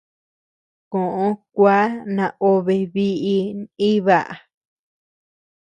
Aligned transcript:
Koʼö 0.91 1.27
kua 1.53 1.79
naobe 2.15 2.75
biʼi 2.93 3.35
naíba. 3.57 4.17